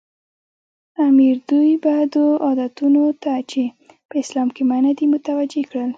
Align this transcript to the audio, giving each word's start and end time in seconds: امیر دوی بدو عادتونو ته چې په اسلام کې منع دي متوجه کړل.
امیر 1.07 1.35
دوی 1.49 1.71
بدو 1.83 2.25
عادتونو 2.45 3.03
ته 3.23 3.33
چې 3.51 3.61
په 4.09 4.15
اسلام 4.23 4.47
کې 4.55 4.63
منع 4.69 4.91
دي 4.97 5.05
متوجه 5.13 5.61
کړل. 5.69 5.89